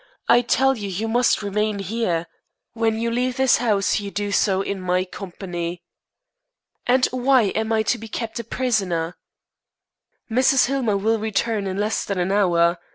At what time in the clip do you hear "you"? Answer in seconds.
0.75-0.89, 0.89-1.07, 2.99-3.11, 3.99-4.09